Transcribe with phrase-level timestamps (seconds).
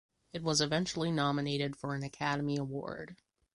[0.33, 3.17] It was eventually nominated for an Academy Award.